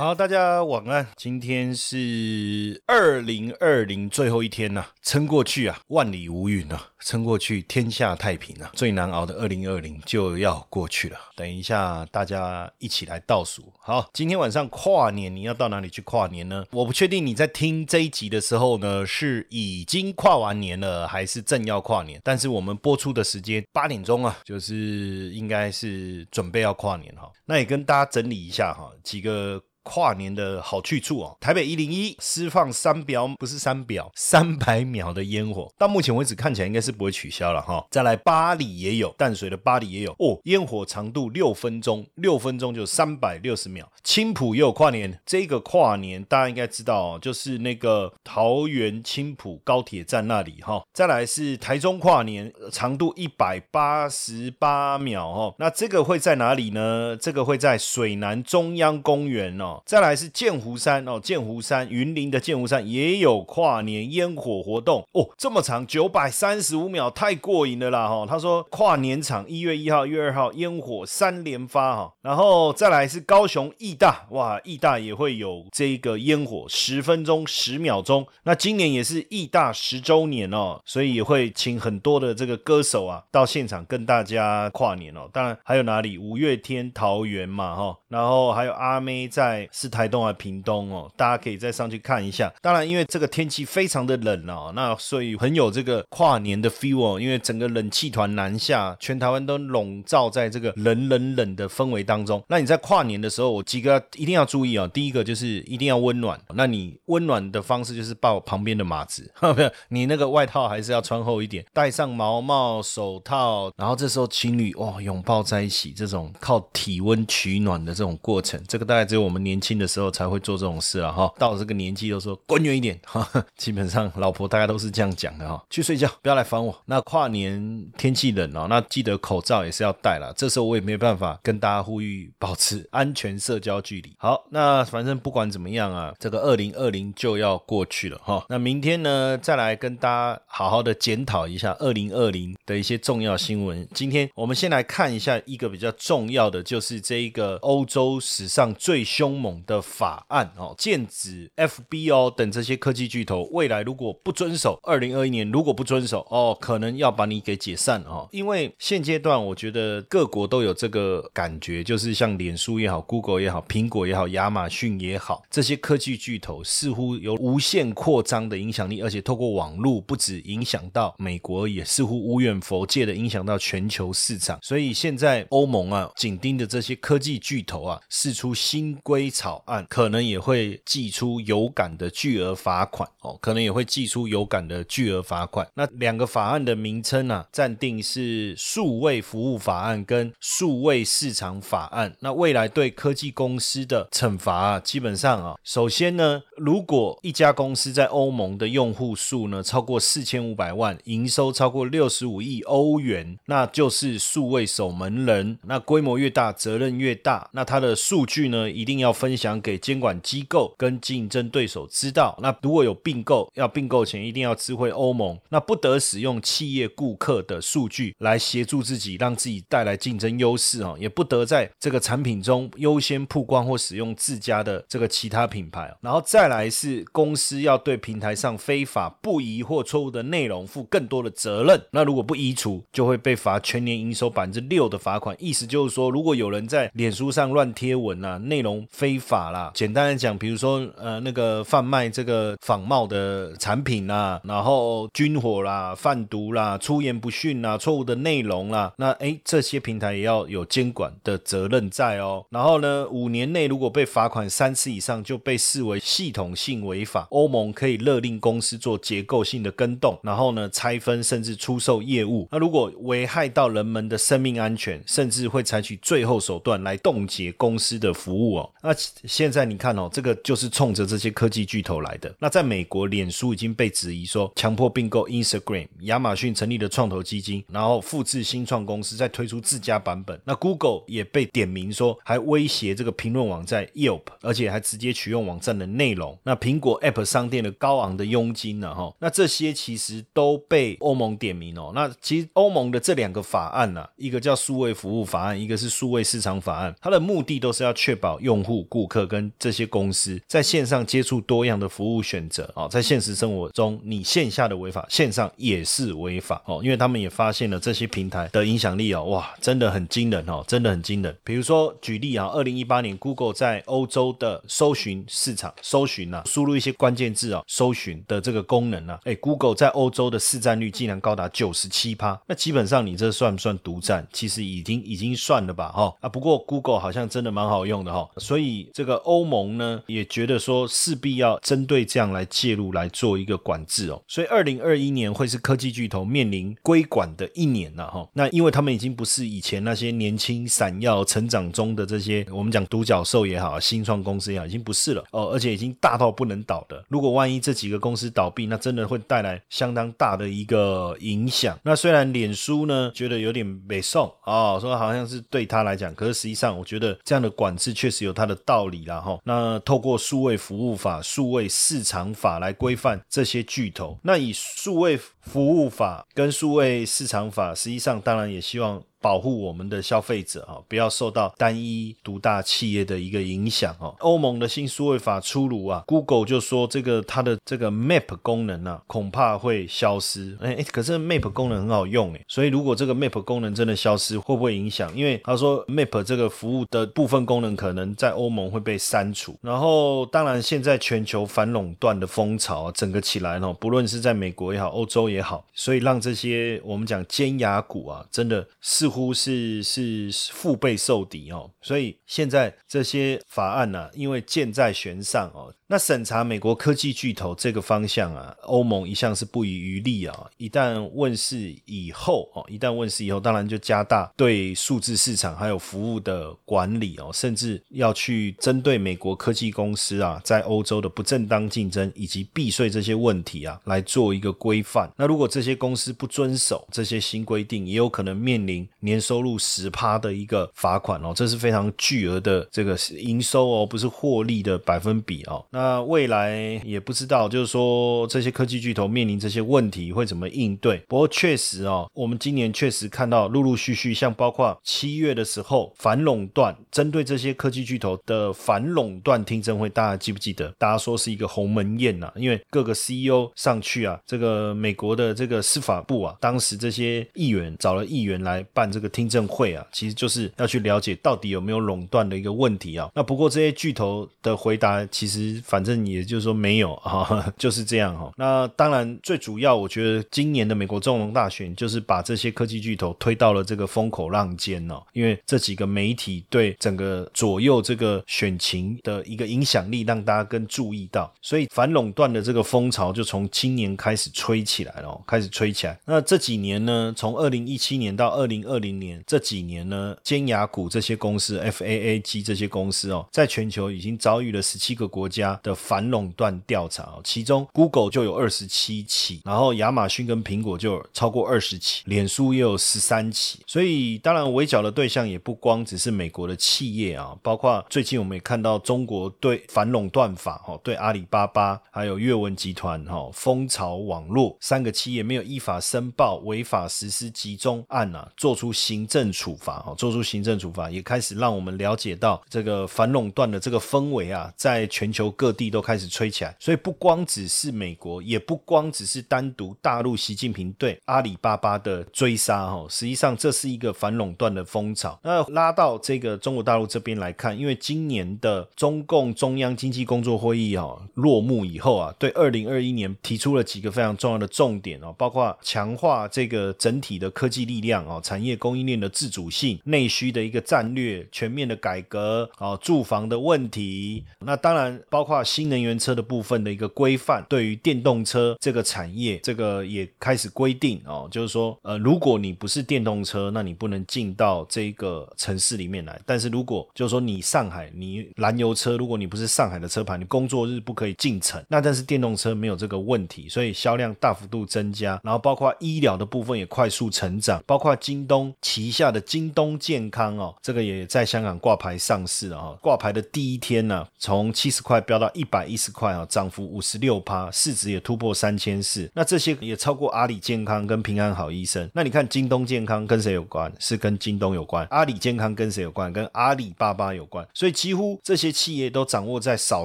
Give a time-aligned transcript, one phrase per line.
[0.00, 1.06] 好，大家晚安。
[1.14, 8.70] 今天是二零二零最后一天呐，撑过去啊，万里无云啊，撑过去，天下太平啊。
[8.72, 11.18] 最难熬的二零二零就要过去了。
[11.36, 13.70] 等一下，大家一起来倒数。
[13.78, 16.64] 好，今天晚上跨年，你要到哪里去跨年呢？
[16.70, 22.18] 我不确定你在听这一集的时候呢，是已经跨完年了，还是正要跨年。
[22.24, 27.30] 但是我们播出的时间八点钟啊，就是应该是准备要跨年哈。
[27.44, 29.62] 那也跟大家整理一下哈，几个。
[29.90, 37.84] 跨年的好去处哦，台北一零一释放三秒，不是三秒，三百秒的烟火，到目前为止看起来应该是不会取消了哈。
[37.90, 43.90] 再来巴黎也有，淡水的巴黎也有哦，烟火长度六分钟，六分钟就三百六十秒。
[44.04, 50.80] 青浦也有跨年，这个跨年大家应该知道哦，就是那个桃园青浦高铁站那里哈。
[50.92, 57.16] 再来是台中跨年，长度一百八十八秒哈，那这个会在哪里呢？
[57.20, 59.79] 这个会在水南中央公园哦。
[59.84, 65.04] 再来是剑湖山哦，剑湖山云林的剑湖山也有跨年烟火活动。
[65.12, 68.24] 哦，这么长九百三十五秒，太过瘾了啦哈！
[68.28, 86.16] 他说跨年场一月一号、一月二号烟火三连发哈，然后再来是高雄义大哇，义大也会有这个烟火十分钟十秒钟，那今年也是义大十周年哦，所以也会请很多的这个歌手啊到现场跟大家跨年哦，当然还有哪里？
[86.18, 89.59] 五月天桃园嘛哈，然后还有阿妹在。
[89.72, 91.10] 是台东还是屏东哦？
[91.16, 92.52] 大家可以再上去看一下。
[92.60, 97.20] 当然，因为这个天气非常的冷哦，那所以很有这个跨年的 feel 哦。
[97.20, 102.42] 因为整个冷气团南下，全台湾都笼罩在这个冷冷冷的氛围当中。
[102.48, 104.88] 那你在跨年的时候，我几个一定要注意哦。
[104.88, 106.40] 第一个就是一定要温暖。
[106.54, 119.60] 那你温暖的方式就是抱旁边的马子， 不是你那个外套还是要穿厚一点，戴上毛帽、手套，然后这时候情侣哇拥抱在一起，这种靠体温取暖的这种过程，这个大概只有我们年。
[119.60, 123.28] 轻的时候才会做这种事了哈，到了这个年纪又说滚远一点哈。
[123.58, 126.74] 基本上老婆大家都是这样讲的哈，去睡觉，不要来烦我。
[126.86, 130.32] 那跨年天气冷哦，那记得口罩也是要戴了。
[130.34, 134.14] 这时候我也没办法跟大家呼吁保持 安全社交距离。
[134.18, 138.42] 好，那反正不管怎么样啊，这个二零二零就要过去了哈。
[138.48, 143.86] 那明天呢，再来跟大家好好的检讨一下二零二零的一些重要新闻。
[143.92, 149.39] 今天我们先来看一下一个比较重要的，就是这一个欧洲史上最凶。
[149.40, 158.28] 盟的法案哦，剑指 FB 哦等这些科技巨头，未来如果不遵守，二零二一年如果不遵守哦，可能要把你给解散哦。
[158.32, 174.58] 因为现阶段我觉得各国都有这个感觉，就是像脸书也好，Google 也好，苹果也好，亚马逊也好，这些科技巨头似乎有无限扩张的影响力，而且透过网络不止影响到美国，也似乎无远佛界的影响到全球市场。
[174.60, 179.29] 所以现在欧盟啊，紧盯着这些科技巨头啊，试出新规。
[179.30, 185.66] 草案可能也会寄出有感的巨额罚款哦，可能也会寄出有感的巨额罚款。
[185.74, 192.16] 那两个法案的名称呢，暂定是数位服务法案跟数位市场法案。
[192.20, 205.58] 那未来对科技公司的惩罚啊，基本上啊，首先呢，如果一家公司在欧盟的用户数呢超过四千五百万，营收超过六十五亿欧元，那就是数位守门人。
[205.64, 207.48] 那规模越大，责任越大。
[207.52, 209.10] 那它的数据呢，一定要。
[209.20, 212.34] 分享给监管机构跟竞争对手知道。
[212.40, 215.38] 那如果有并购，要并购前一定要知会欧盟。
[215.50, 220.96] 那不得使用企业顾客的数据来协助自己，让自己带来竞争优势哦。
[220.98, 225.94] 也不得在这个产品中优先曝光或使用自家的这个其他品牌。
[226.00, 231.78] 然后再来是公司要对平台上非法不宜或错误的内容负更多的责任。
[231.90, 235.36] 那如果不移除，就会被罚全年营收百分之六的罚款。
[235.38, 239.72] 意思就是说，如果有人在脸书上乱贴文啊，内容非 非法啦。
[239.74, 252.44] 简单的讲，比如说呃那个贩卖这个仿冒的产品啦，然后军火啦、贩毒啦、出言不逊啦、错误的内容啦，那哎这些平台也要有监管的责任在哦。
[252.50, 257.26] 然后呢，五年内如果被罚款三次以上，就被视为系统性违法。
[257.30, 262.46] 欧盟可以勒令公司做结构性的跟动，然后呢拆分甚至出售业务。
[262.52, 268.70] 那如果危害到人们的生命安全，甚至会采取最后手段来冻结公司的服务哦。
[268.82, 268.92] 那
[269.24, 272.34] 现在你看哦，这个就是冲着这些科技巨头来的。
[272.38, 280.40] 那在美国，脸书已经被质疑说强迫并购 Instagram，亚马逊成立了创投基金，然后复制新创公司再推出自家版本。
[280.44, 286.38] 那 Google 也被点名说还威胁这个评论网站 Yelp，而且还直接取用网站的内容。
[286.42, 288.94] 那苹果 App 商店的高昂的佣金呢？
[288.94, 291.92] 哈，那这些其实都被欧盟点名哦。
[291.94, 302.88] 那其实欧盟的这两个法案呢，一个叫数位服务法案，一个是数位市场法案，它的目的都是要确保用户、顾客跟这些公司在线上接触多样的服务选择哦。
[302.90, 306.80] 在现实生活中，你线下的违法，线上也是违法哦。
[306.82, 311.34] 因为他们也发现了这些平台的影响力哦，哇，真的很惊人哦，真的很惊人。
[311.44, 324.26] 比如说举例啊，二零一八年 Google 在欧洲的搜寻市场搜寻啊，输入一些关键字啊，搜寻的这个功能啊，哎，Google 在欧洲的市占率竟然高达九十七趴，那基本上你这算不算独占？
[324.32, 326.28] 其实已经已经算了吧，哈啊。
[326.28, 334.22] 不过 Google 好像真的蛮好用的哈，所以这个欧盟呢也觉得说势必要针对这样来介入来做一个管制哦。
[334.26, 338.28] 所以二零二一年会是科技巨头面临规管的一年了哈。
[338.32, 347.04] 那因为他们已经不是以前那些年轻闪耀成长中的这些我们讲独角兽也好，新创公司也好，已经不是了哦，而且已经大到不能倒的。
[347.08, 351.78] 如果万一这几个公司倒闭，那真的会带来相当大的一个影响。
[351.82, 359.38] 那虽然脸书呢觉得有点北宋哦，说好像是对他来讲，可是实际上我觉得这样的管制确实有它的道理啦哈。
[359.44, 369.02] 那透过数位服务法、数位市场法来规范这些巨头，那以数位服务法跟数位市场法，实际上当然也希望。
[369.20, 374.14] 保护我们的消费者啊，不要受到单一独大企业的一个影响哦。
[374.20, 380.56] 欧盟的新数位法出炉啊，Google 就说这个它的这个 Map 功能啊，恐怕会消失。
[380.60, 385.14] 哎，可是 Map 功能很好用哎，所以如果这个 Map 功能真的消失，会不会影响？
[385.14, 389.54] 因为他说 Map 这个服务的部分功能可能在欧盟会被删除。
[389.60, 399.09] 然后，当然现在全球反垄断的风潮，整个起来呢，不论是在美国也好，欧洲也好，所以让这些我们讲尖牙股啊，真的是。
[399.10, 405.74] 乎是是腹背受敌哦，所以现在这些法案呢，因为箭在弦上哦。
[405.90, 410.48] 那审查美国科技巨头这个方向啊，欧盟一向是不遗余力啊。
[410.56, 425.10] 一旦问世以后哦，一旦问世以后，当然就加大对数字市场还有服务的管理哦，甚至要去针对美国科技公司啊，在欧洲的不正当竞争以及避税这些问题啊，来做一个规范。
[425.16, 435.66] 那如果这些公司不遵守这些新规定，也有可能面临年收入十趴的一个罚款哦，这是非常巨额的这个营收哦，不是获利的百分比哦。
[435.72, 440.98] 那那未来也不知道，就是说这些科技巨头面临这些问题会怎么应对。
[441.08, 450.70] 不过确实哦，我们今年确实看到陆陆续续，像包括七月的时候反垄断，针对这些科技巨头的反垄断听证会，大家记不记得？
[450.76, 463.08] 大家说是一个鸿门宴呐，因为各个 CEO 上去啊，这个美国的这个司法部啊，当时这些议员找了议员来办这个听证会啊，其实就是要去了解到底有没有垄断的一个问题啊。
[463.14, 465.58] 那不过这些巨头的回答其实。
[465.70, 468.32] 反正也就是说没有 啊，就是这样哈。
[468.36, 475.00] 那当然最主要，我觉得今年的美国总统大选就是把这些科技巨头推到了这个风口浪尖哦。
[475.12, 485.96] 因为这几个媒体对整个左右这个选情的一个影响力，让大家更注意到，所以反垄断的这个风潮就从今年开始吹起来了，开始吹起来。
[486.04, 495.59] 那这几年呢，从二零一七年到二零二零年这几年呢，尖牙股这些公司，F A A G 这些公司哦，在全球已经遭遇了十七个国家。
[495.62, 503.60] 的反垄断调查，其中 Google 就有二十七起，然后亚马逊跟苹果就超过二十起，脸书也有十三起。
[503.66, 525.49] 所以当然围剿的对象也不光只是美国的企业啊，包括最近我们也看到中国对反垄断法哈，对阿里巴巴还有阅文集团哈、蜂巢网络三个企业没有依法申报违法实施集中案啊，做出行政处罚哈，做出行政处罚也开始让我们了解到这个反垄断的这个氛围啊，在全球各。
[525.50, 526.54] 各地都开始吹起来。
[526.60, 535.18] 所以不光只是美国，也不光只是单独大陆习近平对阿里巴巴的追杀哈，实际上这是一个反垄断的风潮。
[535.24, 554.24] 那拉到这个中国大陆这边来看，因为今年的中共中央经济工作会议哦落幕以后啊，对二零二一年提出了几个非常重要的重点哦，包括强化这个整体的科技力量哦，产业供应链的自主性、内需的一个战略、全面的改革哦，住房的问题。
[554.38, 566.20] 那当然包括新能源车的部分的一个规范，对于电动车这个产业，这个也开始规定哦，就是说呃，如果你不是电动车，那你不能进到这个城市里面来。
[566.26, 571.62] 但是如果就是说你上海你燃油车，如果你不是上海的车牌，你工作日不可以进城。
[571.68, 575.20] 那但是电动车没有这个问题，所以销量大幅度增加。
[575.22, 582.76] 然后包括医疗的部分也快速成长，包括京东旗下的京东健康哦，这个也在香港挂牌上市了哈。
[582.80, 589.08] 挂牌的第一天呢，从七十块飙到一百一十块啊，涨幅五十六趴，市值也突破三千四。
[589.14, 591.88] 那这些也超过阿里健康跟平安好医生。
[591.94, 593.72] 那你看京东健康跟谁有关？
[593.78, 594.86] 是跟京东有关。
[594.90, 596.12] 阿里健康跟谁有关？
[596.12, 597.46] 跟阿里巴巴有关。
[597.54, 599.84] 所以几乎这些企业都掌握在少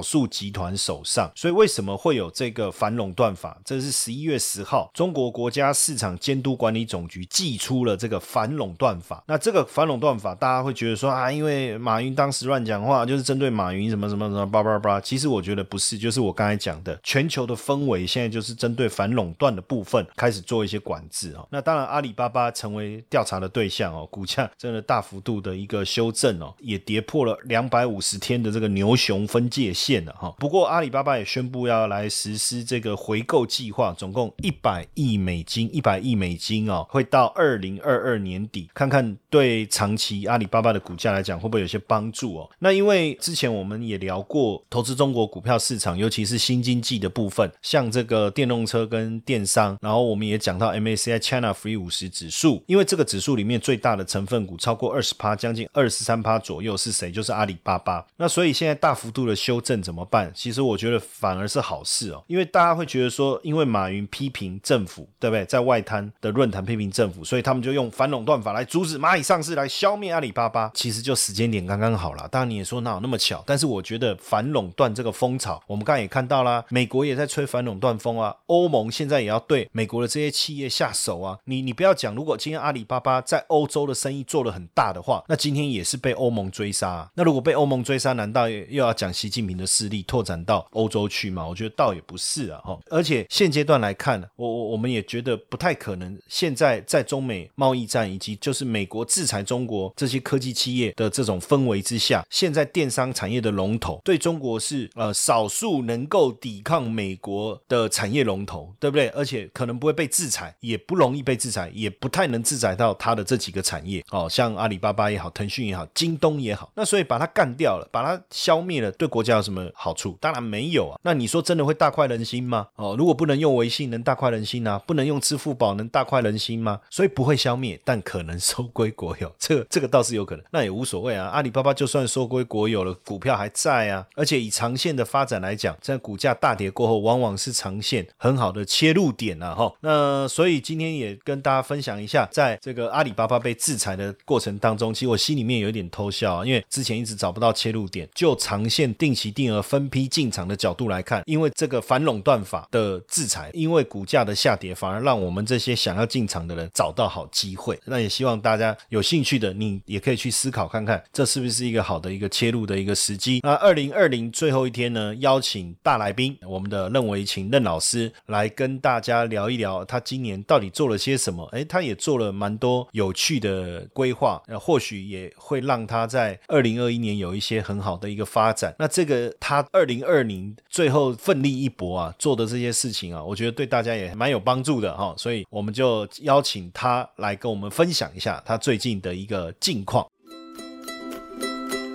[0.00, 1.30] 数集团手上。
[1.34, 3.58] 所以为什么会有这个反垄断法？
[3.64, 9.22] 这是十一月十号，中国国家市场监督管理总局寄出了这个反垄断法。
[9.26, 15.00] 那这个反垄断法，大家会觉得说啊，因为马云当时乱讲话，就是针对马云什么什么什么叭叭叭。
[15.00, 21.46] 其实我觉得不是，就是我刚才讲的，全球的氛围现在就是针对反垄断的部分开始做一些管制哦。
[21.50, 30.34] 那当然，阿里巴巴成为调查的对象哦，股价真的大幅度的一个修正哦，也跌破了两百五十天的这个牛熊分界线了哈。
[30.38, 42.50] 不过阿里巴巴也宣布要来实施这个回购计划，总共一百亿美金，一百亿美金哦，会到二零二二年底，看看对长期阿里巴巴的股价来讲会不会有些帮助哦。
[42.58, 57.10] 那因为之前我们也聊过投资中国股票市场，尤其是新经济的部分，像这个电动车跟电商，然后我们也讲到 MACI China Free 五十指数，因为这个指数里面最大的成分股超过二十趴，将近二十三趴左右是谁？
[57.10, 58.06] 就是阿里巴巴。
[58.18, 60.30] 那所以现在大幅度的修正怎么办？
[60.34, 65.46] 其实我觉得反而是好事哦，因为大家会觉得说，因为马云批评政府，对不对？
[65.46, 70.70] 在外滩的论坛批评政府，所以他们就用反垄断法来阻止蚂蚁上市，来消灭阿里巴巴。
[70.74, 72.28] 其实就时间点刚刚好了。
[72.28, 73.42] 当然你也说哪有那么巧？
[73.46, 81.38] 但是我觉得反垄断这个风潮，我们刚才也看到啦，美国也在吹反垄断风啊，欧盟现在也要对美国的这些企业下手啊。
[81.44, 87.10] 你你不要讲，如果今天阿里巴巴在欧洲的生意做得很大的话，那今天也是被欧盟追杀。
[87.14, 91.46] 那如果被欧盟追杀，难道又要讲习近平的势力拓展到欧洲去吗？
[91.46, 92.78] 我觉得倒也不是啊，哈。
[92.90, 96.18] 而且现阶段来看，我我我们也觉得不太可能。
[96.28, 109.08] 现在在中美贸易战以及就是美国制裁中国这些科技企业的这种氛围之下，现在电商产业的龙头对中国是呃少数能够抵抗美国的产业龙头，对不对？
[109.10, 116.72] 而且可能不会被制裁，也不容易被制裁，也不太能制裁到它的这几个产业哦，像阿里巴巴也好，腾讯也好，京东也好。
[116.74, 120.16] 那所以把它干掉了，把它消灭了，对国家有什么好处？
[120.20, 120.98] 当然没有啊。
[121.02, 122.68] 那你说真的会大快人心吗？
[122.76, 124.78] 哦，如果不能用微信，能大快人心啊？
[124.86, 126.80] 不能用支付宝，能大快人心吗？
[126.90, 130.44] 所以不会消灭，但可能收归国有， 这这个倒是有可能。
[130.50, 131.28] 那也无所谓啊。
[131.28, 134.06] 阿里巴巴就算收归国有了，股票还在啊。
[134.14, 139.52] 而且以长线线的发展来讲，在股价大跌过后，往往是长线很好的切入点啊。
[139.52, 139.72] 哈。
[139.80, 148.08] 那所以今天也跟大家分享一下，在这个阿里巴巴被制裁的过程当中，其实我心里面有一点偷笑啊，因为之前一直找不到切入点。
[148.14, 157.78] 就长线定期定额分批进场的角度来看，因为这个反垄断法的制裁，因为股价的下跌，反而让我们这些想要进场的人找到好机会。
[157.86, 163.40] 那也希望大家有兴趣的，你也可以去思考看看，这是不是一个好的一个切入的一个时机。
[163.42, 171.46] 那二零二零最后一天呢，邀请大来宾，我们的任维琴任老师来跟大家聊一聊，他今年到底做了些什么？
[171.52, 178.74] 诶，他也做了蛮多有趣的规划，呃，或许也会让他在二零二一年有一些很好的一个发展。
[178.78, 185.14] 那这个他二零二零最后奋力一搏啊，做的这些事情啊，我觉得对大家也蛮有帮助的哈。
[185.16, 190.06] 所以我们就邀请他来跟我们分享一下他最近的一个近况。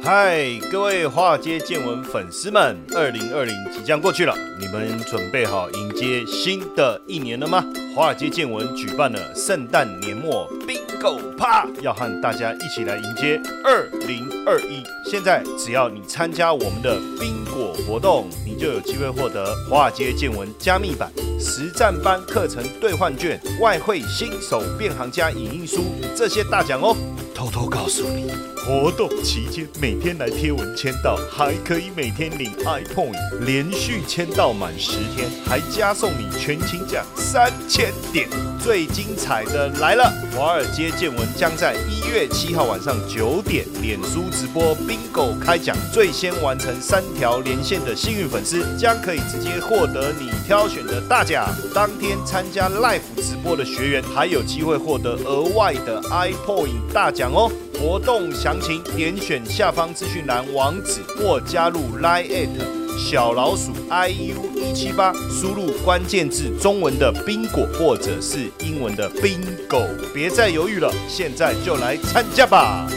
[0.03, 7.63] 嗨，各位华尔街见闻粉丝们，二零二零即将过去了，你们准备好迎接新的一年了吗？
[7.93, 10.50] 华尔街见闻举办了圣诞年末。
[10.65, 14.81] Bingo 啪，要和大家一起来迎接二零二一。
[15.05, 25.83] 现在只要你参加我们的宾果活动，你就有机会获得华尔街见闻加密版、实战班课程兑换券、外汇新手变行家影印书
[26.15, 26.95] 这些大奖哦。
[27.33, 37.80] 偷偷告诉你，活动期间每天来贴文签到，还可以每天领 iPoint，连续签到满十天，还加送你全勤奖三千
[38.11, 38.27] 点。
[38.63, 51.50] 最精彩的来了，华尔街见闻将在一月七号晚上九点，脸书直播 Bingo 开奖，最先完成三条连线的幸运粉丝将可以直接获得你挑选的大奖。
[51.73, 57.51] 当天参加 Live 直播的学员还有机会获得额外的 iPoint 大奖哦。
[57.79, 62.80] 活动详情点选下方资讯栏网址或加入 Line at。
[62.98, 72.88] 小老鼠 i u 一七八，输入关键字中文的宾果或者是英文的 bingo，别再犹豫了，现在就来参加吧。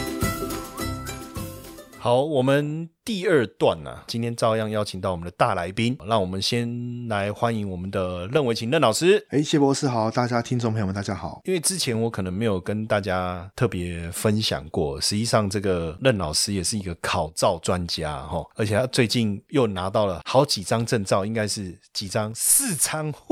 [1.97, 9.23] 好，我们第二段呢，今天照样邀请到我们的大来宾，让我们先来欢迎我们的任维琴任老师。
[9.29, 11.39] 哎，谢博士好，大家听众朋友们大家好。
[11.43, 22.33] 因为之前我可能没有跟大家特别分享过，实际上这个任老师也是一个考照专家哈，而且他最近又拿到了好几张证照，应该是几张？
[22.33, 23.13] 四张。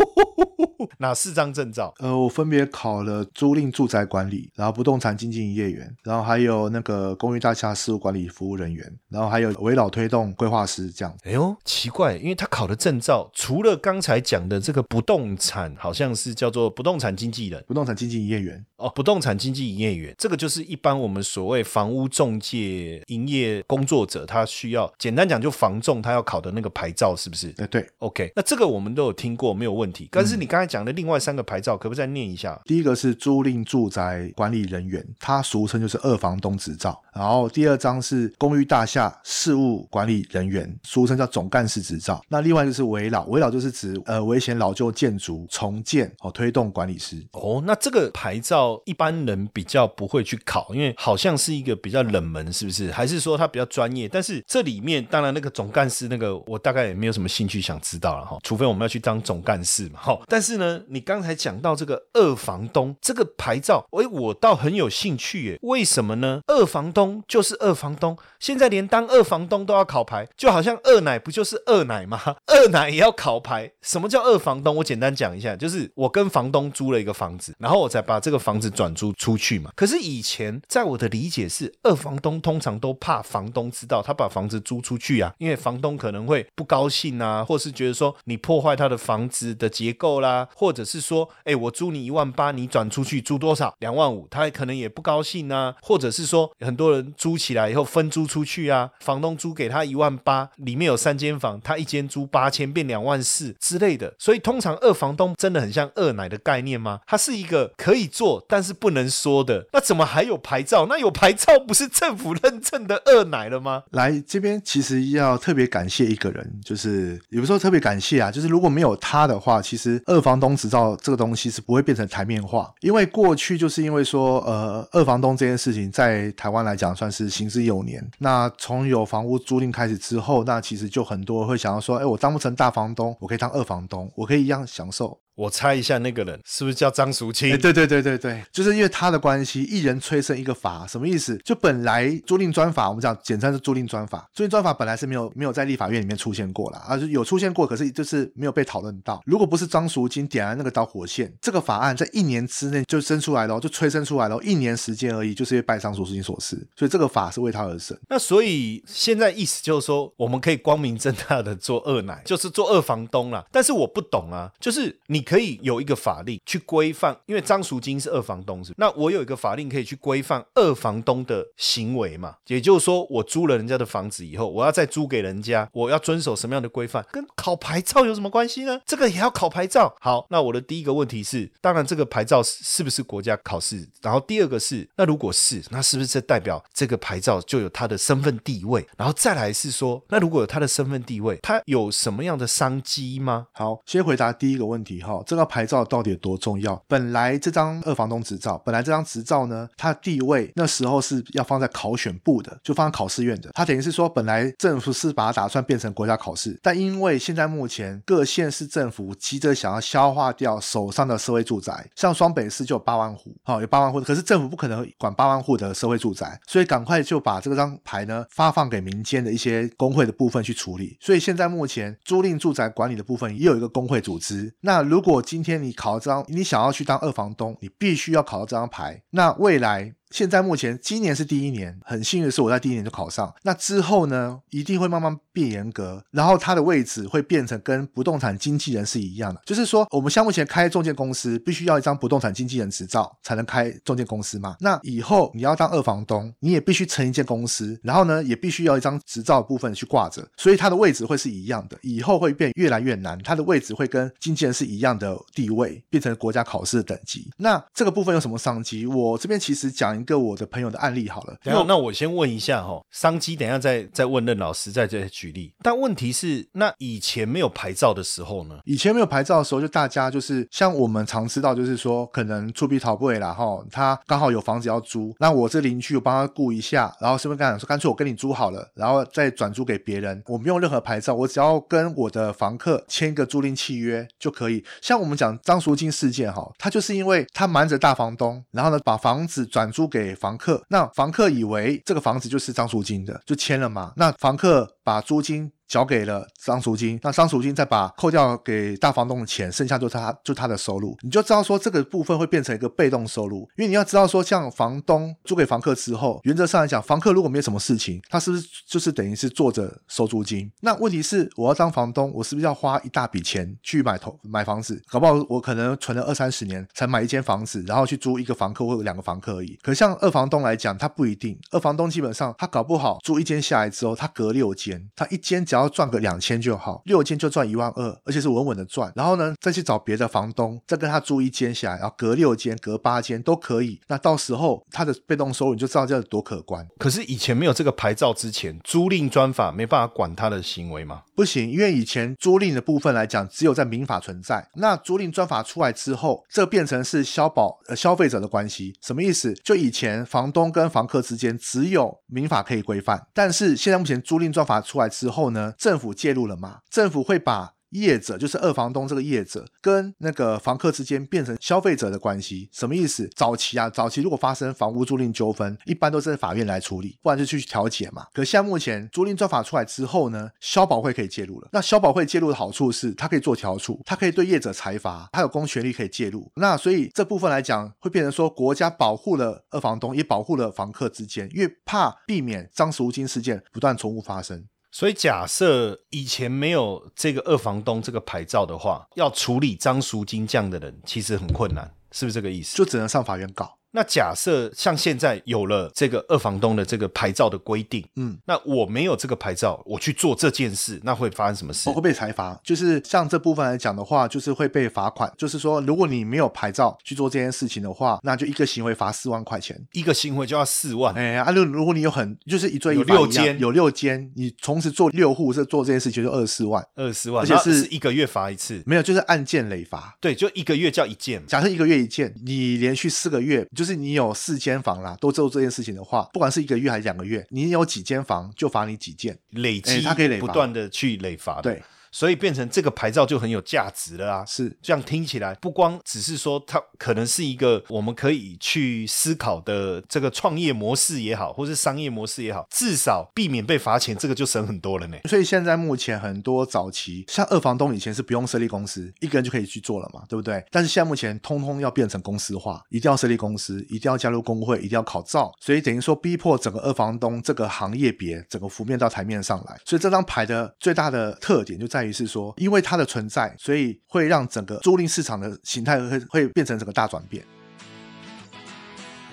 [0.99, 1.93] 哪四张证照？
[1.99, 11.15] 呃，我分别考了租赁住宅管理，然后不动产经纪营业员，然后还有那个公寓大厦事务管理服务人员，然后还有围绕推动规划师这样。
[11.23, 27.53] 哎呦，奇怪，因为他考的证照，除了刚才讲的这个不动产，好像是叫做不动产经纪人、不动产经纪营业员哦，不动产经纪营业员，这个就是一般我们所谓房屋中介营业工作者，他需要简单讲就房仲，他要考的那个牌照，是不是？
[27.57, 30.09] 哎，对，OK，那这个我们都有听过，没有问题。
[30.11, 32.59] 但是你刚才讲的另外三个牌照，可不可以再念一下？
[32.65, 37.01] 第一个是租赁住宅管理人员，它俗称就是二房东执照。
[37.13, 42.21] 然后第二张是公寓大厦事务管理人员，俗称叫总干事执照。
[42.27, 47.23] 那另外就是围老，围老就是指呃危险老旧建筑重建哦，推动管理师。
[47.33, 52.91] 哦，那这个牌照一般人比较不会去考，因为好像是一个比较冷门，是不是？
[52.91, 54.09] 还是说它比较专业？
[54.09, 60.19] 但是这里面当然那个总干事那个，我大概也没有什么兴趣想知道了哈，除非我们要去当总干事嘛哈。
[60.27, 65.59] 但是呢，你刚才讲到这个二房东这个牌照，哎，我倒很有兴趣耶。
[65.61, 66.41] 为什么呢？
[66.47, 67.02] 二房东。
[67.27, 72.19] 就是二房东，现在连当二房东都要考牌，就好像二奶不就是二奶吗？
[72.47, 73.71] 二奶也要考牌。
[73.81, 74.75] 什么叫二房东？
[74.77, 79.71] 我简单讲一下，就是我跟房东租了一个房子，然后我才把这个房子转租出去嘛。
[79.75, 93.73] 可是以前在我的理解是，二房东通常都怕房东知道他把房子租出去啊，因为房东可能会不高兴啊，或是觉得说你破坏他的房子的结构啦，或者是说，哎，我租你一万八，你转出去租多少？
[93.79, 96.92] 两万五，他可能也不高兴啊，或者是说很多。
[96.93, 104.13] 人租起来以后分租出去啊，房东租给他一万八，里面有三间房，他一间租八千，变两万四之类的。
[104.19, 106.99] 所以通常二房东真的很像二奶的概念吗？
[107.07, 109.65] 它是一个可以做但是不能说的。
[109.73, 110.85] 那怎么还有牌照？
[110.87, 113.83] 那有牌照不是政府认证的二奶了吗？
[113.91, 122.71] 来这边其实要特别感谢一个人，就是有时候特别感谢啊，就是如果没有他的话，其实二房东执照这个东西是不会变成台面化。
[122.81, 126.82] 因为过去就是因为说，呃，二房东这件事情在台湾来讲。
[126.83, 128.05] 讲算是行之有年。
[128.19, 135.17] 那从有房屋租赁开始之后，那其实就很多会想要说，哎，我当不成大房东，我可以当二房东，我可以一样享受。
[135.35, 137.49] 我猜一下，那个人是不是叫张淑清？
[137.57, 141.37] 对对对对对，就是因为他的关系，一人催生一个法，什么意思？
[141.43, 149.21] 就本来租赁专法，我们讲简称是租赁专法，租赁专法本来是没有没有在立法院里面出现过了，啊，就有出现过，可是就是没有被讨论到。
[149.25, 157.97] 如果不是张淑清点燃那个导火线，这个法案在一年之内就生出来了，就催生出来了，一年时间而已，就是因为拜张淑清所赐，所以这个法是为他而生。
[158.09, 163.45] 那所以现在意思就是说，我们可以光明正大的做二奶，就是做二房东了。
[163.51, 165.97] 但是我不懂啊，就是你可以有一个。
[166.03, 172.35] 法令去规范，因为张淑金是二房东，是那我有一个法令可以去规范二房东的行为嘛？
[172.47, 177.05] 也就是说，我租了人家的房子以后，我要再租给人家，我要遵守什么样的规范？
[177.09, 178.81] 跟考牌照有什么关系呢？
[178.85, 179.95] 这个也要考牌照。
[180.01, 183.87] 好，那我的第一个问题是，当然这个牌照是不是国家考试？
[184.01, 188.85] 然后第二个是，那如果是，那是不是代表这个牌照就有他的身份地位？
[188.97, 193.47] 然后再来是说，那如果有他的身份地位，他有什么样的商机吗？
[193.53, 195.12] 好，先回答第一个问题哈。
[195.17, 196.81] 哈，这个牌照到底有多重要？
[196.87, 203.51] 本来这张二房东执照，本来这张执照呢，它的地位那时候是要放在考选部的，就放在考试院的。
[203.53, 220.97] 它等于是说，本来政府是把它打算变成国家考试，但因为现在目前各县市政府急着想要消化掉手上的社会住宅，像双北市就有八万户，好有八万户，可是政府不可能管八万户的社会住宅，所以赶快就把这张牌呢发放给民间的一些工会的部分去处理。
[220.99, 224.53] 所以现在目前租赁住宅管理的部分也有一个工会组织。
[224.61, 229.03] 那如如果今天你考这张，你想要去当二房东，你必须要考到这张牌。
[229.09, 229.93] 那未来。
[230.09, 233.33] 现在目前今年是第一年，很幸运的是我在第一年就考上。
[233.41, 239.41] 那之后呢，一定会慢慢变严格，然后它的位置会变成跟不动产经纪人是一样的。
[239.45, 244.55] 就是说，我们像目前开中介公司，必须要一张不动产经纪人执照才能开中介公司嘛。
[244.59, 251.77] 那以后你要当二房东，你也必须成一间公司，然后呢，也必须要一张执照部分去挂着，所以它的位置会是一样的。
[251.81, 257.31] 以后会变越来越难，它的位置会跟经纪人是一样的地位，变成国家考试的等级。
[257.37, 258.85] 那这个部分有什么商机？
[258.85, 259.93] 我这边其实讲。
[259.93, 265.53] 一个我的朋友的案例好了，那那我先问一下哈，商机等下再再问任老师再再举例。
[265.61, 268.59] 但问题是，那以前没有牌照的时候呢？
[268.65, 284.61] 以前没有牌照的时候，就大家就是像我们常知道，就是说可能出币逃会啦哈，他刚好有房子要租，那我这邻居我帮他顾一下，然后是不是刚讲说干脆我跟你租好了，然后再转租给别人，我没用任何牌照，我只要跟我的房客签一个租赁契约就可以。
[284.81, 289.83] 像我们讲张淑金事件哈，他就是因为他瞒着大房东，然后呢把房子转租。
[289.93, 293.93] 给房客，那房客以为这个房子就是张淑金的，就签了嘛。
[293.95, 310.51] 那房客把租租金交给了张赎金，那张赎金再把扣掉给大房东的钱，剩下就是他就他的收入，你就知道说这个部分会变成一个被动收入，因为你要知道说，像房东租给房客之后，原则上来讲，房客如果没有什么事情，他是不是就是等于是坐着收租金？
[310.61, 314.81] 那问题是，我要当房东，我是不是要花一大笔钱去买头买房子？
[314.87, 319.57] 搞不好我可能存了二三十年才买一间房子，然后去租一个房客或者两个房客而已。
[319.63, 325.43] 可像二房东来讲，他不一定，二房东基本上他搞不好租一间下来之后，他隔六间，他一间。
[325.53, 328.91] 只要赚个两千就好，六间就赚一万二，而且是稳稳的赚。
[328.95, 333.79] 然后呢，再去找别的房东，再跟他租一间下来，然后隔六间、隔八间都可以。
[333.87, 336.67] 那到时候他的被动收入你就知道这多可观。
[336.79, 341.03] 可是以前没有这个牌照之前，租赁专法没办法管他的行为吗？
[341.15, 344.49] 不行，因为以前租赁的部分来讲，只有在民法存在。
[344.55, 349.31] 那租赁专法出来之后，这变成是消保呃消费者的关系，什么意思？
[349.43, 355.42] 就以前房东跟房客之间只有民法可以规范，但是现在目前租赁专法出来之后呢？
[355.51, 356.59] 政府介入了吗？
[356.69, 357.53] 政府会把。
[357.73, 363.09] 业者就是二房东这个业者跟那个房客之间变成消费者的关系，什么意思？
[363.15, 368.05] 早期啊，早期如果发生房屋租赁纠纷，一般都是法院来处理，不然就去调解嘛。
[368.13, 371.49] 可现在目前租赁专法出来之后呢，消保会可以介入了。
[371.51, 376.31] 那消保会介入的好处是，它可以做调处，它可以对业者裁罚，它有公权力可以介入。
[376.35, 384.45] 那所以这部分来讲，会变成说国家保护了二房东，也保护了房客之间，因为怕避免张赎金事件不断重复发生。
[384.75, 392.57] 所以，假设以前没有这个二房东这个牌照的话，要处理张赎金这样的人，其实很困难，是不是这个意思？
[392.57, 393.55] 就只能上法院告。
[393.73, 401.69] 那假设像现在有了这个二房东的这个牌照的规定，嗯，那我没有这个牌照，我去做这件事，那会发生什么事？
[401.69, 402.39] 我会被裁罚。
[402.43, 405.11] 就是像这部分来讲的话，就是会被罚款。
[405.17, 410.93] 就是说，如果你没有牌照去做这件事情的话，那就一个行为罚四万块钱，一个行为就要四万。
[410.93, 419.97] 哎，啊，如如果你有很就是一追有六间，有六间，你同时做六户是做这件事情就二十四万，二十四万，而且是一个月罚一次，没有，就是按件累罚。
[419.99, 421.25] 对，就一个月叫一件。
[421.25, 424.43] 假设一个月一件，你连续四个月，就是你有四。
[424.43, 431.39] 间房啦，都做这件事情的话，不管是一个月还是两个月，你有几间房就罚你几件，累积，它可以累不断的去累罚。
[431.41, 431.63] 对。
[431.93, 434.25] 所以变成这个牌照就很有价值了啊！
[434.25, 444.97] 是这样听起来，不光只是说它可能是一个我们可以去思考的这个创业模式也好，或是商业模式也好，至少避免被罚钱，这个就省很多了呢。
[445.07, 450.43] 所以现在目前很多早期像二房东以前是不用设立公司，一个人就可以去做了嘛，对不对？
[450.49, 459.59] 但是现在目前通通要变成公司化，一定要设立公司，一定要加入工会，一定要考照，所以等于说逼迫整个二房东这个行业别整个浮面到台面上来。
[459.63, 467.23] 所以这张牌的最大的特点就在于是说，因为它的存在，所以会让整个租赁市场的形态会会变成整个大转变。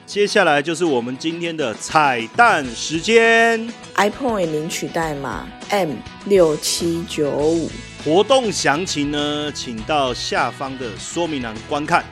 [0.07, 5.93] 接下来就是我们今天的彩蛋时间，iPhone 领取代码 M
[6.27, 7.71] 六七九五，
[8.05, 12.05] 活动详情呢，请到下方的说明栏观看。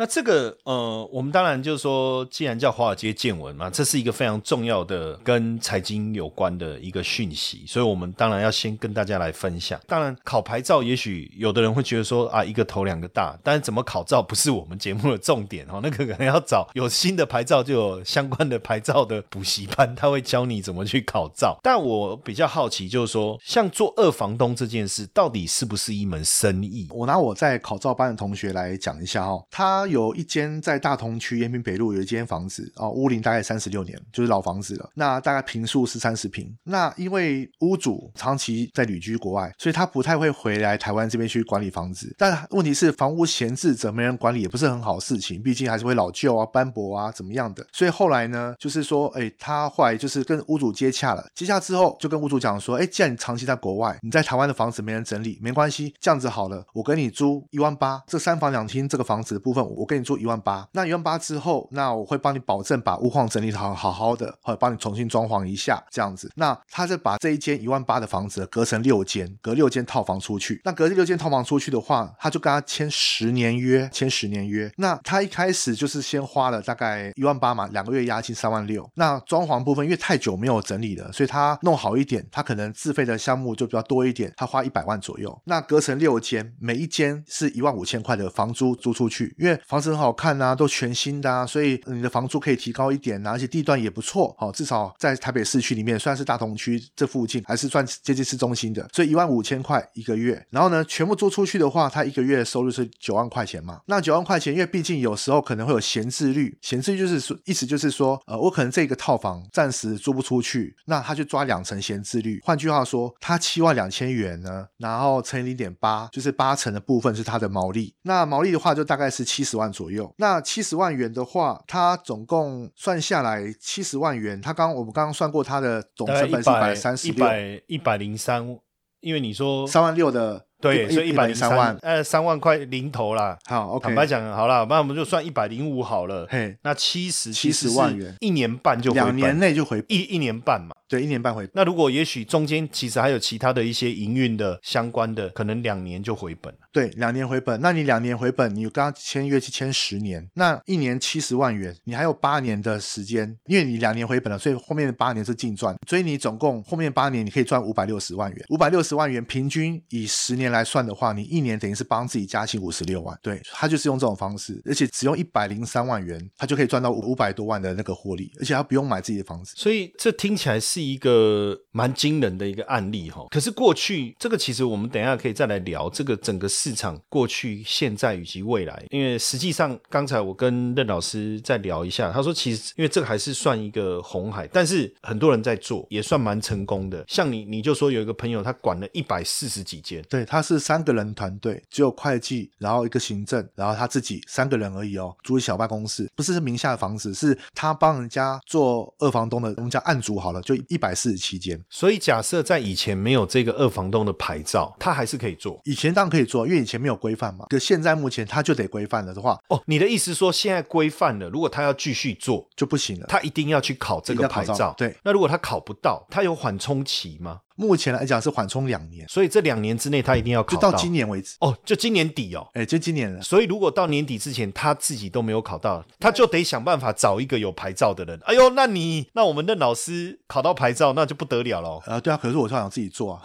[0.00, 9.78] 那这个呃，我们当然就是说，既然叫华尔街见闻嘛，这是一个非常重要的跟财经有关的一个讯息，所以我们当然要先跟大家来分享。
[9.86, 21.58] 当然，考牌照也许有的人会觉得说啊，一个头两个大，但是怎么考照不是我们节目的重点哦，那个可能要找有新的牌照就有相关的牌照的补习班，他会教你怎么去考照。
[21.62, 26.88] 但我比较好奇，就是说，像做二房东这件事，到底是不是一门生意？
[26.88, 34.90] 我拿我在考照班的同学来讲一下哦，他有一间在大同区延平北路有一间房子哦，屋龄大概三十六年，就是老房子了。
[34.94, 36.54] 那大概平数是三十平。
[36.64, 42.14] 那因为屋主长期在旅居国外，所以他不太会回来台湾这边去管理房子。
[42.16, 47.66] 但问题是，房屋闲置着没人管理也不是很好事情，毕竟还是会老旧啊、斑驳啊怎么样的。
[47.72, 60.66] 所以后来呢，就是说，哎，他后来就是跟屋主接洽了，接洽之后就跟屋主讲说，哎，既然你长期在国外，你在台湾的房子没人整理，没关系，这样子好了，我跟你租一万八，这三房两厅这个房子的部分，我跟你租一万八。
[60.72, 66.30] 那一万八之后，那我会帮你保证把屋况整理好好好的，或者帮你重新装潢一下，这样子。
[66.36, 70.60] 那他是把这一间一万八的房子隔成六间，隔六间套房出去。
[70.64, 74.70] 那隔这六间套房出去的话，他就跟他签十年约，签十年约。
[74.76, 78.88] 那他一开始就是先花了大概一万八嘛，两个月押金三万六。
[78.94, 85.40] 那装潢部分因为太久没有整理了，所以他弄好一点，他可能自费的项目就比较多一点，他花一百万左右。
[85.44, 100.44] 那隔成六间，每一间是一万五千块的房租租出去，因为房子很好看啊，都全新的啊，所以你的房租可以提高一点啊，而且地段也不错，好，至少在台北市区里面，算是大同区这附近，还是算接近市中心的，所以一万五千块一个月。
[100.50, 103.80] 然后呢，全部租出去的话，他一个月收入是九万块钱嘛。
[103.86, 112.40] 那九万块钱，因为毕竟有时候可能会有闲置率，闲置率就是说，意思就是说，呃，我可能这个套房暂时租不出去，那他就抓两成闲置率。
[112.42, 117.94] 换句话说，他七万两千元呢，然后乘以零点八，就是八成的部分是他的毛利。
[118.02, 120.12] 那毛利的话，就大概是七十万左右。
[120.18, 128.56] 那七十万元的话，它总共算下来七十万元，他刚我们刚刚算过它的总成本是一百百三十六，一百一百零三，
[129.00, 131.76] 因为你说三万六的对，所以一百零三万。
[131.80, 133.38] 呃，三万块零头啦。
[133.46, 136.26] 好坦白讲，好了，那我们就算一百零五好了。
[136.28, 140.74] 嘿，那七十七十万元，一年半就回本两年内就回，一一年半嘛。
[140.86, 141.48] 对，一年半回。
[141.54, 146.58] 那如果也许中间其实还有其他的一些营运的相关的，可能两年就回本了。
[146.72, 147.60] 对，两年回本。
[147.60, 158.44] 那你两年回本，你刚刚签约去签十年，那一年七十万元，你还有八年的时间，因为你两年回本了，所以后面的八年是净赚，所以你总共后面八年你可以赚五百六十万元。
[158.50, 163.18] 五百六十万元平均以十年来算的话，你一年等于是帮自己加薪五十六万。
[163.22, 169.54] 对他就是用这种方式，而且只用一百零三万元，他就可以赚到五百多万的那个获利，而且他不用买自己的房子。
[169.56, 173.26] 所以这听起来是一个蛮惊人的一个案例哈。
[173.30, 187.02] 可是过去这个其实我们等一下可以再来聊这个整个市场过去、现在以及未来，因为实际上刚才我跟任老师再聊一下，他说其实因为这个还是算一个红海，但是很多人在做，也算蛮成功的。
[187.08, 201.58] 像你你就说有一个朋友他管了一百四十几间，对，他是三个人团队，只有会计，然后一个行政，然后他自己三个人而已哦，租一小办公室，不是名下的房子，是他帮人家做二房东的，我们叫案主好了，就一百四十七间。
[201.70, 205.58] 所以假设在以前没有这个二房东的牌照，他还是可以做。
[205.64, 207.46] 以前当然可以做，因为以前没有规范嘛。
[207.48, 213.06] 可现在目前他就得规范了的话，哦，你的意思说现在规范了，如果他要继续做，就不行了。
[213.08, 214.74] 他一定要去考这个牌照。
[214.76, 217.40] 对，那如果他考不到，他有缓冲期吗？
[217.60, 221.36] 目前来讲是缓冲两年，所以这两年之内他一定要考就到今年为止。
[221.40, 222.48] 哦，就今年底哦。
[222.54, 223.20] 哎，就今年了。
[223.20, 228.18] 所以如果到年底之前他自己都没有考到，他就得想办法找一个有牌照的人。
[228.24, 231.80] 哎呦，那你那我们任老师考到牌照，那就不得了了。
[231.84, 233.22] 啊，对啊，可是我是想自己做啊，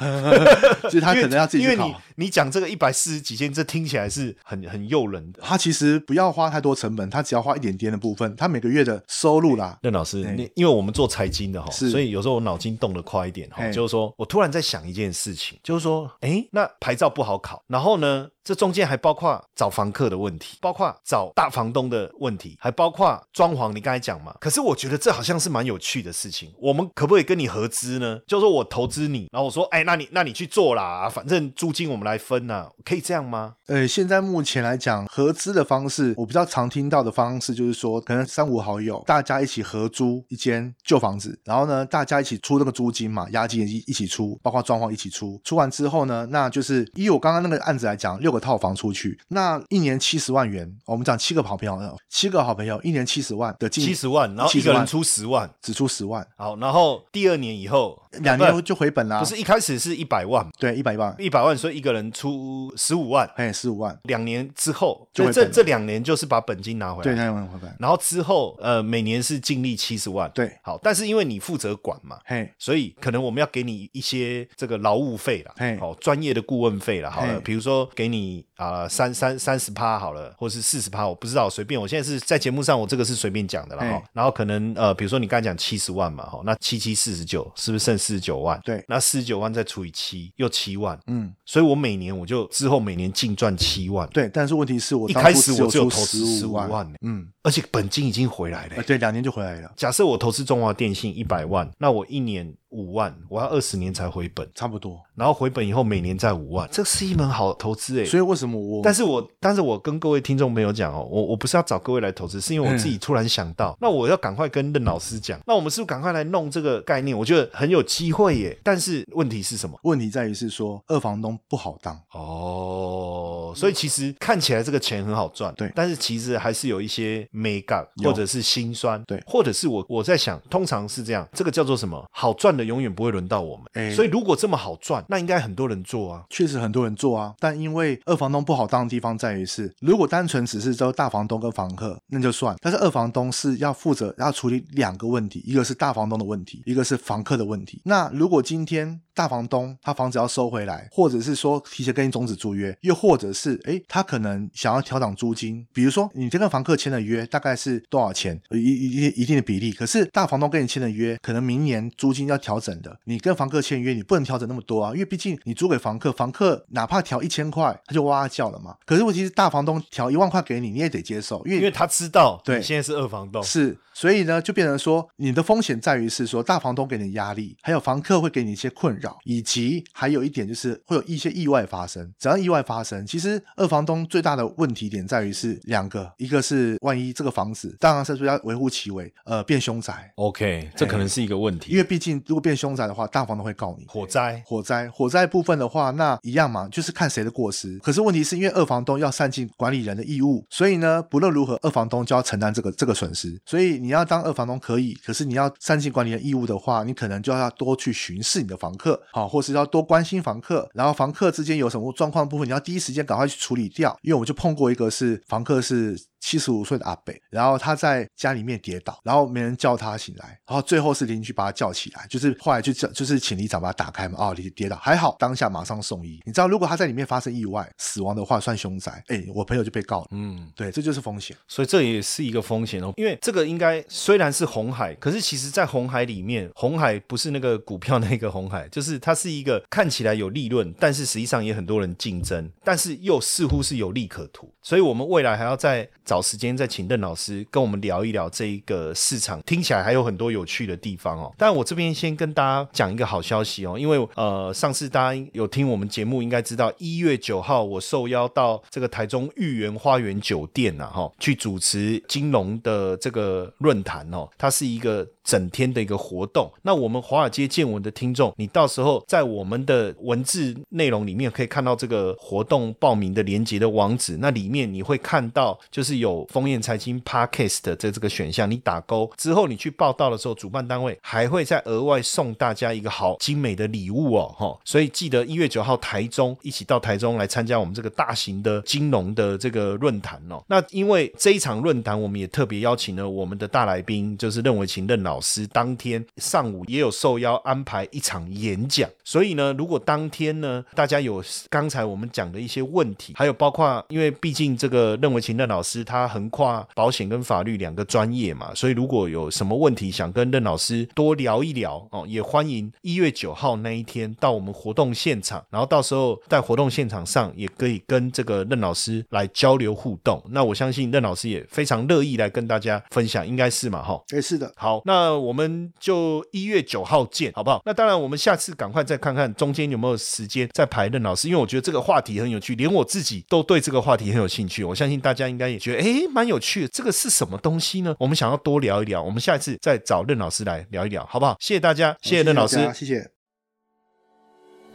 [0.90, 2.26] 所 以 他可能要自己去考因为你。
[2.26, 5.40] 你讲这个一百四十几间，这听起来是很很诱人的。
[5.42, 23.74] 他其实不要花太多成本，他只要花一点点的部分，他每个月的收入啦，任老师，对你因为我们做财经的哈，所以有时候我脑筋动得快一点哈，嘿就是说我突然在想一件事情，就是说，哎，那牌照不好考，然后呢，这中间还包括找房客的问题，包括找大房东的问题，还包括装潢。
[23.74, 26.54] 你刚才讲嘛，可是我觉得这好像是蛮有趣的事情。
[26.60, 28.20] 我们可不可以跟你合资呢？
[28.28, 33.56] 就是说我投资你，然后我说，哎，那你那你去做啦，反正租金我们来分呐、可以这样吗？
[33.66, 45.42] 呃，现在目前来讲，合资的方式，我比较常听到的方式就是说，可能三五好友大家一起合租一间旧房子，然后呢，大家一起出那个租金嘛，押金一一起出，包括装潢一起出。
[45.44, 59.20] 出完之后呢，那就是以我刚刚那个案子来讲，六套房出去，那一年七十万元，我们讲七个好朋友，七个好朋友，一年七十万的进七十万，然后一个人出十万，只出十万，好，然后第二年以后两年就回本啦。
[59.20, 78.25] 不是一开始是一百万，对，一百万，一百万，所以一个人出十五万，哎，十五万，两年之后，就这这两年就是把本金拿回来，对，拿回本，然后之后呃每年是净利七十万，对，好，但是因为你负责管嘛，嘿，所以可能我们要给你一些这个劳务费啦嘿，好专业的顾问费啦，好了，比如说给你
[78.56, 84.00] 啊三三三十趴好了，或是四十趴，我不知道，随便，我现在是在节目上，我这个是随便讲的了哈。
[84.00, 84.04] 嘿。
[84.14, 88.60] 然后可能呃，比如说你刚才讲七十万嘛，哈，那七七四十九，是不是剩四十九万？
[88.64, 98.84] 对那四十九万再除以七，又七万，嗯，所以我每年我就之后每年净赚七万，对，但是问题是我一开始我只有投资十15万嗯，而且本金已经回来了呃，。
[98.84, 105.00] 对，两年就回来了，假设我投资中华电信一百万，那我一年五万，我要二十年才回本，差不多。
[105.14, 108.06] 然后回本以后每年再五万，这是一门好投资诶。
[108.06, 108.82] 所以为什么我？
[108.84, 117.18] 但是我但是我跟各位听众朋友讲哦，我我不是要找各位来投资，是因为我自己突然想到，那我要赶快跟任老师讲，那我们是不是赶快来弄这个概念？
[117.18, 118.58] 我觉得很有机会耶。
[118.64, 119.80] 但是问题是什么？
[119.84, 132.04] 问题在于是说二房东不好当，哦，所以其实看起来这个钱很好赚，对但是其实还是有一些美感有或者是心酸，对或者是我我在想，通常是这样，这个叫做什么？
[132.12, 136.24] 好赚的永远不会轮到我们，哎所以如果这么好赚，那应该很多人做啊。
[136.30, 147.82] 确实很多人做啊，但因为二房东不好当的地方在于是，如果单纯只是招大房东跟房客，那就算，但是二房东是要负责要处理两个问题，一个是大房东的问题，一个是房客的问题。
[147.84, 168.76] 那如果今天大房东他房子要收回来，或者是说提前跟你终止租约，又或者是诶他可能想要调涨租金，比如说你这跟房客签的约大概是多少钱，一一一一定的比例，可是大房东跟你签的约可能明年租金要调整的，你跟房客签约你不能调整那么多啊，因为毕竟你租给房客，房客哪怕调一千块他就哇哇叫了嘛。
[168.86, 172.58] 可是问题是大房东调一万块给你，你也得接受，因为因为他知道对。
[172.58, 182.14] 你现在是二房东，是，所以呢，就变成说，你的风险在于是说，大房东给你压力，还有房客会给你一些困扰，以及还有一点就是会有一些意外发生。
[182.18, 193.86] 只要意外发生，其实二房东最大的问题点在于是两个，一个是万一这个房子，当然是说要维护其为，呃，变凶宅，OK，这可能是一个问题，因为毕竟如果变凶宅的话，大房东会告你。
[193.88, 194.42] 火灾。
[194.46, 197.78] 火灾，火灾部分的话，那一样嘛，就是看谁的过失。
[197.80, 203.40] 可是问题是因为二房东要善尽管理人的义务，所以呢，不论如何，二房东就要承担这个这个损失。
[203.46, 213.98] 所以你要当二房东可以，可是你要善尽管理人义务的话，你可能就要多去巡视你的房客，好，或是要多关心房客，然后房客之间有什么状况的部分，你要第一时间赶快去处理掉。
[214.02, 215.98] 因为我们就碰过一个是房客是。
[216.22, 226.20] 七十五岁的阿北，然后他在家里面跌倒，然后没人叫他醒来，然后最后是邻居把他叫起来，就是后来就叫就是请里长把他打开嘛，哦，你跌倒还好，当下马上送医。
[226.26, 230.08] 你知道，如果他在里面发生意外死亡的话，算凶宅，哎，我朋友就被告了。
[230.14, 231.38] 嗯，对，这就是风险。
[231.48, 244.52] 所以这也是一个风险哦，因为这个应该虽然是红海，可是其实在红海里面，红海不是那个股票那个红海，就是是它是一个看起来有利润，但是实际上也很多人竞争，但是又似乎是有利可图。
[244.62, 251.34] 所以我们未来还要再找时间再请邓老师跟我们聊一聊这一个市场，听起来还有很多有趣的地方哦。
[251.38, 266.50] 但我这边先跟大家讲一个好消息哦，因为呃上次大家有听我们节目，应该知道一月九号我受邀到这个台中豫园花园酒店呐、哈，去主持金融的这个论坛哦，它是一个整天的一个活动。
[266.62, 290.44] 那我们华尔街见闻的听众，你到时候在我们的文字内容里面可以看到这个活动报名的连接的网址，那里面你会看到就是有丰燕财经 Podcast 的这这个选项，你打勾之后，你去报道的时候，主办单位还会再额外送大家一个好精美的礼物哦，哈，所以记得一月九号台中一起到台中来参加我们这个大型的金融的这个论坛哦。
[290.48, 298.90] 那因为这一场论坛，我们也特别邀请了我们的大来宾，就是任伟勤任老师，当天上午也有受邀安排一场演讲。
[299.04, 320.22] 所以呢，如果当天呢，大家有刚才我们讲的一些问题，还有包括因为毕竟这个任维勤任老师他横跨保险跟法律两个专业嘛，所以如果有什么问题想跟任老师多聊一聊哦，也欢迎一月九号那一天到我们活动现场，然后到时候在活动现场上也可以跟这个任老师来交流互动。
[320.30, 324.02] 那我相信任老师也非常乐意来跟大家分享，应该是嘛哈。
[324.10, 327.62] 哎，是的，好，那那我们就一月九号见，好不好？
[327.64, 334.64] 那当然，我们下次赶快再看看中间有没有时间再排任老师，因为我觉得这个话题很有趣，连我自己都对这个话题很有兴趣。
[334.64, 336.68] 我相信大家应该也觉得，诶，蛮有趣的。
[336.70, 337.96] 这个是什么东西呢？
[338.00, 341.36] 我们想要多聊一聊，我们下一次再找任老师来聊一聊，好不好？
[341.40, 342.58] 谢谢大家，谢谢任老师。
[342.74, 343.15] 谢谢。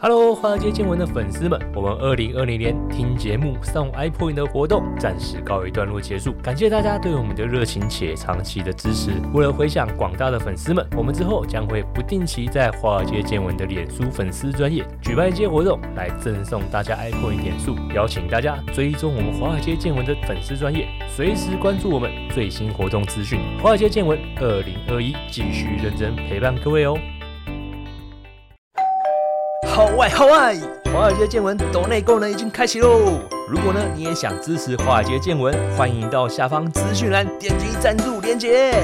[0.02, 9.10] Hello，华尔街见闻的粉丝们，我们二零二零年听节目送 iPoint 的活动暂时告一段落结束，感谢大家对我们的热情且长期的支持。
[9.34, 23.38] 为了回响广大的粉丝们，我们之后将会不定期在华尔街见闻的脸书粉丝专业举办一些活动，来赠送大家 iPoint 点数，邀请大家追踪我们华尔街见闻的粉丝专业，随时关注我们最新活动资讯。
[23.62, 26.98] 华尔街见闻二零二一继续认真陪伴各位哦。
[29.80, 30.54] 好外好外！
[30.92, 33.18] 华尔街见闻抖内功能已经开启喽！
[33.48, 38.74] 如果呢你也想支持华尔街见闻，欢迎到下方资讯栏点击赞助链接。